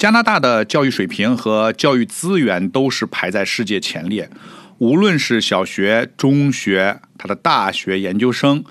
[0.00, 4.30] 加拿大的教育水平和教育资源都是排在世界前列，
[4.78, 8.64] 无论是小学、中学，它的大学、研究生。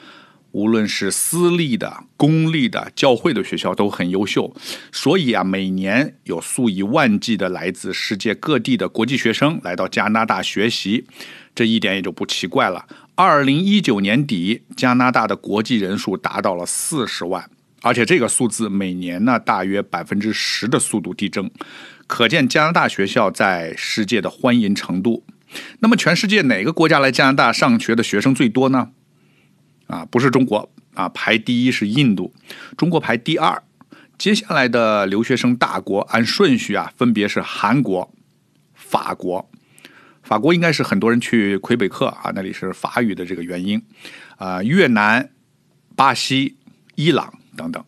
[0.54, 4.52] 无论是私立的、公立的、教会的学校都很优秀，
[4.92, 11.06] 所以啊，每年有数以万计的来自世界各地的国际学生来到加拿大学习，
[11.54, 12.88] 这一点也就不奇怪了。
[13.14, 17.48] 二零一九年底，加拿大的国际人数达到了四十万，
[17.82, 21.50] 而且这个数字每年呢大约百分之十的速度递增，
[22.08, 25.26] 可见加拿大学校在世界的欢迎程度。
[25.80, 28.92] 那么，全世界哪个国家来加拿大上学的学生最多呢？
[29.88, 32.34] 啊，不是中国啊，排第一是印度，
[32.78, 33.64] 中国排第二。
[34.20, 38.14] 接下来的留学生大国按顺序啊，分别是韩国、
[38.76, 39.50] 法国。
[40.22, 43.82] 法国应该是很多人去魁北克啊，那里是法语的这个原因。
[44.38, 45.32] 啊，越南、
[45.96, 46.58] 巴西、
[46.96, 47.84] 伊朗等等。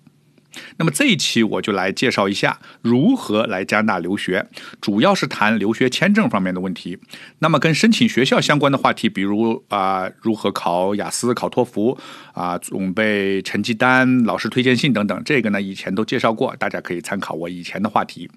[0.75, 4.45] 那么这一期我就来介绍一下如何来加拿大留学，
[4.81, 6.99] 主要是谈留学签证方面的问题。
[7.40, 11.98] 那么跟申请学校相关的话题，比如啊如何考雅思、考托福
[12.34, 18.29] 啊，准备成绩单、老师推荐信等等，这个呢以前都介绍过，大家可以参考我以前的话题。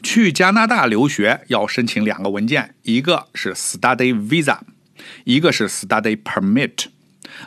[0.00, 4.60] 去加拿大留学要申请两个文件，一个是 Study Visa，
[5.24, 6.86] 一个是 Study Permit，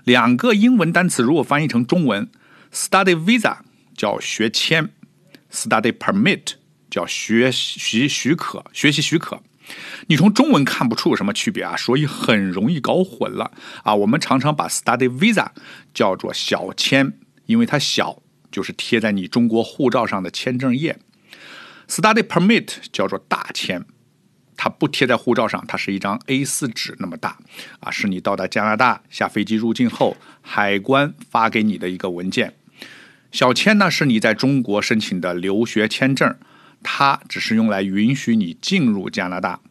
[0.03, 2.29] 两个英文单词如果翻译成中文。
[2.73, 3.57] Study visa
[3.97, 4.91] 叫学签
[5.51, 6.53] ，Study permit
[6.89, 9.43] 叫学习许可、学习许可。
[10.07, 13.51] 你从中文看不出有什么区别啊，所以很容易搞混了
[13.83, 13.93] 啊。
[13.95, 15.49] 我们常常把 Study visa
[15.93, 17.13] 叫做小签，
[17.45, 20.97] 因为它小，就是贴在你中国护照上的签证页。
[21.87, 23.85] Study permit 叫做大签，
[24.63, 27.35] 它不贴在护照上，它是一张 A4 纸那么大
[27.79, 32.53] 啊，是你到达加拿大下飞机入境后，海关发给你的一个文件。
[33.31, 36.37] 小签呢是你在中国申请的留学签证，
[36.83, 39.61] 它只是用来允许你进入加拿大。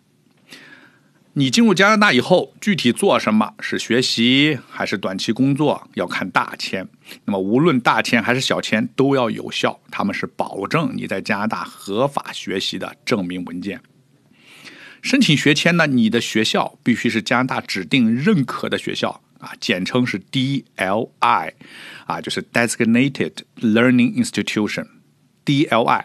[1.35, 6.89] 你进入加拿大以后，具体做什么是学习还是短期工作，要看大签。
[7.27, 13.81] 那么无论大签还是小签都要有效，他们是保证你在加拿大合法学习的证明文件。
[15.03, 19.21] 申请学签呢，你的学校必须是加拿大指定认可的学校。
[19.41, 21.53] 啊，简称是 DLI，
[22.05, 26.05] 啊，就是 Designated Learning Institution，DLI。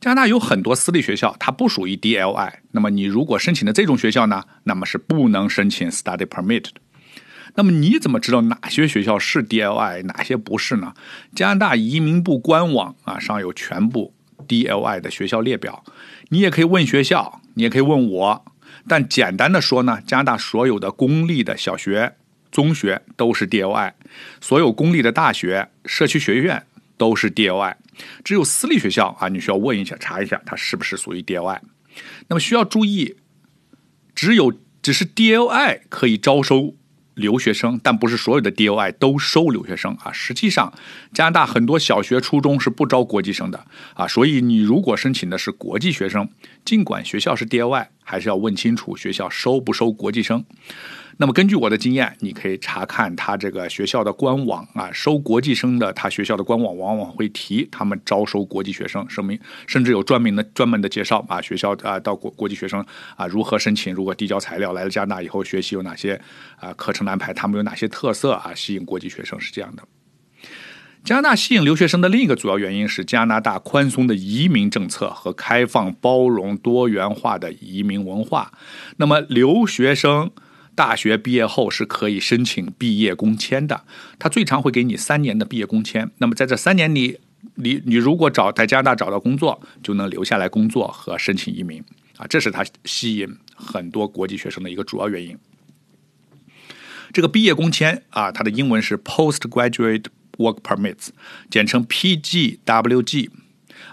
[0.00, 2.52] 加拿大有很多私立学校，它不属于 DLI。
[2.72, 6.74] 那么你如果申请的这种学校呢，那么是不能申请 Study Permit 的。
[7.54, 10.92] 那么你怎么知道哪些学校是 DLI，哪些不是呢？
[11.34, 14.12] 加拿大移民部官网啊上有全部
[14.46, 15.82] DLI 的学校列表。
[16.28, 18.44] 你也可以问学校，你也可以问我。
[18.86, 22.14] 但简单的说呢，加拿大所有的公立的小学。
[22.50, 23.94] 中学都是 D.O.I，
[24.40, 26.64] 所有公立的大学、社区学院
[26.96, 27.76] 都是 D.O.I，
[28.24, 31.60] 只有私立学校啊，你需要问一下、查一下，它是不是属于 D.O.I。
[32.28, 33.16] 那么需要注意，
[34.14, 36.74] 只有只是 D.O.I 可以招收
[37.18, 40.10] 留学生，但不是所有的 D O I 都收留学生啊。
[40.10, 40.72] 实际上，
[41.12, 46.30] 加拿大很多小学、初中是不招国际生的啊，所以你如果申请的是国际学生，
[46.64, 50.42] 尽管学校是 D O I 还是要问清楚学校收不收国际生。
[51.20, 62.82] 那么根据我的经验，你可以查看他这个学校的官网啊，收国际生的，他学校的官网往往会提他们招收国际学生，声明甚至有专门的专门的介绍啊，学校啊到国国际学生
[63.16, 66.18] 啊如何申请，如何递交材料，来了加拿大以后学习有哪些
[66.60, 69.82] 啊课程安排，他们有哪些特色啊，吸引国际学生是这样的。
[71.04, 78.52] 加拿大吸引留学生的另一个主要原因是加拿大宽松的移民政策和开放、包容、多元化的移民文化。
[78.96, 80.30] 那么留学生。
[80.74, 83.82] 大学毕业后是可以申请毕业工签的，
[84.16, 86.08] 他最长会给你三年的毕业工签。
[86.18, 87.18] 那么在这三年里，
[87.56, 91.82] 你你如果找在加拿大找到工作，就能留下来工作和申请移民
[92.16, 95.36] 啊，这是他吸引很多国际学生的一个主要原因。
[97.12, 100.04] 这个毕业工签啊，它的英文是 Postgraduate
[100.38, 101.08] Work Permits，
[101.50, 103.28] 简称 PGWG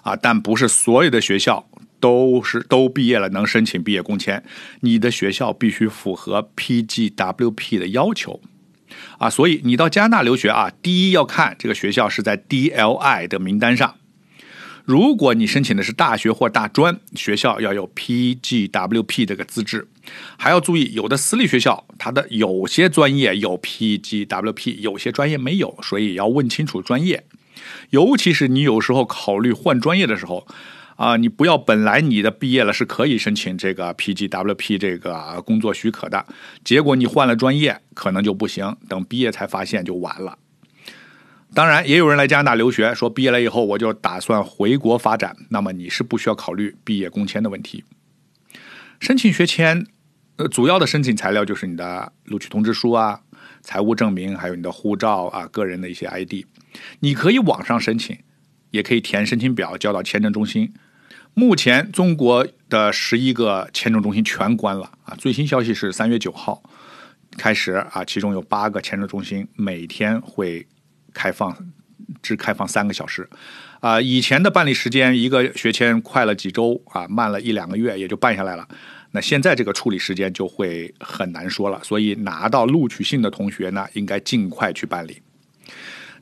[0.01, 1.67] 啊，但不是所有的学校。
[1.97, 4.43] 都是都毕业了，能申请毕业工签。
[4.81, 8.41] 你的学校必须符合 PGWP 的要求
[9.17, 13.95] 啊，所以你到加拿大留学啊，第一要看这个学校是在 DLI 的名单上。
[14.83, 19.87] 如果你申请的是大学或大专，学校要有 PGWP 这个资质。
[20.37, 27.25] 还要注意，有的私立学校它的有些专业有 PGWP，有些专业没有，所以要问清楚专业。
[27.89, 30.47] 尤其是你有时候考虑换专业的时候。
[30.97, 36.25] 啊，你不要本来你的毕业了是可以申请这个 PGWP 这个工作许可的，
[36.63, 40.37] 结果你换了专业可能就不行，等毕业才发现就晚了。
[41.53, 45.35] 当然，也有人来加拿大留学，说毕业了以后我就打算回国发展。
[45.49, 47.83] 那么你是不需要考虑毕业工签的问题。
[49.01, 49.85] 申请学签，
[50.37, 53.21] 呃，主要的申请材料就是你的录取通知书啊、
[53.61, 56.45] 财务证明，还有你的护照啊、个人的一些 ID。
[56.99, 58.17] 你可以网上申请，
[58.71, 60.73] 也可以填申请表交到签证中心。
[61.33, 65.15] 目前中国的十一个签证中心全关了啊！
[65.15, 66.63] 最新消息是三月九号
[67.37, 70.67] 开始啊，其中有八个签证中心每天会。
[71.17, 71.55] 开放
[72.21, 73.29] 只开放三个小时，
[73.79, 78.67] 啊，以前的办理时间一个学签快了几周啊，慢了一两个月也就办下来了。
[79.15, 85.21] 那现在这个处理时间就会很难说了，所以拿到录取信的同学呢，应该尽快去办理。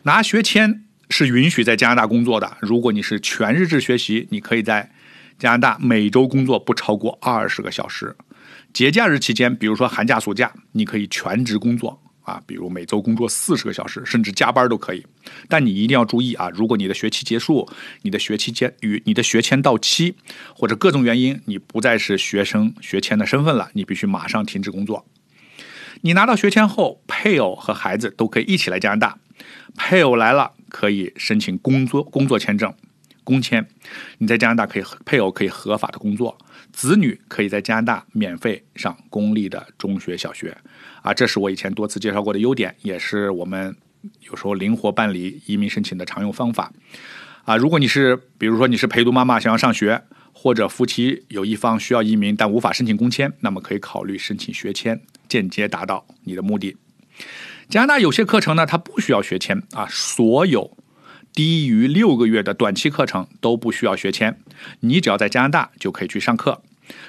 [0.04, 4.92] 拿学签是允许在加拿大工作的，如果你是全日制学习，你可以在
[5.40, 8.16] 加拿大每周工作不超过二十个小时。
[8.72, 12.03] 节假日期间，比如说寒假、暑假，你可以全职工作。
[12.24, 15.06] 啊，比如每周工作四十个小时，甚至加班都可以。
[15.48, 17.70] 但你一定要注意啊，如果你的学期结束，
[18.02, 20.16] 你的学期间与你的学签到期，
[20.56, 25.06] 或者各种原因你不再是学生学签的身份了，你必须马上停止工作。
[26.02, 29.18] 你拿到学签后，配偶和孩子都可以一起来加拿大。
[29.76, 32.74] 配偶来了可以申请工作工作签证，
[33.24, 33.68] 工签。
[34.18, 36.38] 你在加拿大可以配偶可以合法的工作。
[36.72, 40.58] 子女可以在加拿大免费上公立的中学、小学，
[41.02, 43.76] 啊，这是我以前多次介绍过的优点，也是我们
[44.22, 46.72] 有时候灵活办理移民申请的常用方法。
[47.44, 56.76] 啊，如果你是，比如说你是陪读妈妈想要上学，或者夫妻有一方需要移民但无法申请工签，那么可以考虑申请学签，间接达到你的目的。
[57.70, 60.76] 加拿大有些课程呢，它不需要学签啊，所有
[61.34, 64.38] 低于六个月的短期课程都不需要学签，
[64.82, 66.62] 你只要在加拿大就可以去上课。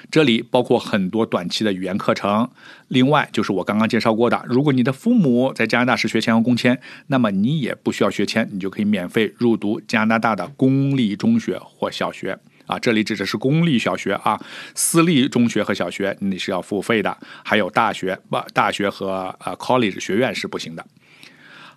[0.09, 2.49] 这里包括很多短期的语言课程，
[2.87, 12.79] 另外就是我刚刚介绍过的，如果你的父母在加拿大是学签和工签，那么你也不需要学签，你就可以免费入读加拿大的公立中学或小学啊。
[12.79, 14.39] 这里指的是公立小学啊，
[14.73, 20.83] 私立中学和小学你是要付费的，还有大学不，大学和呃 college 学院是不行的。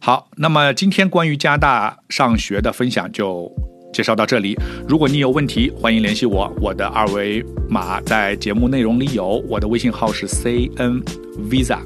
[0.00, 3.50] 好，那么今天关于加拿大上学的分享就。
[3.90, 4.54] 介绍到这里，
[4.86, 6.52] 如果你有问题，欢迎联系我。
[6.60, 11.02] 我的二维码在节目内容里有，我的微信号是 C N
[11.50, 11.78] Visa。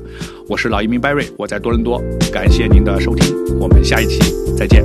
[0.49, 4.19] 我是老移民 Barry，我在多伦多，感谢您的收听，我们下一期
[4.57, 4.83] 再见。